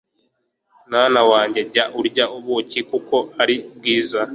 [0.89, 4.21] Mwana wanjye jya urya ubuki kuko ari bwiza